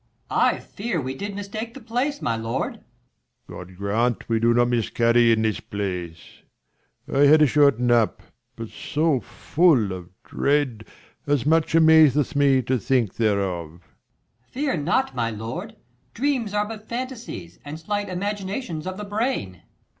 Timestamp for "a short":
7.43-7.79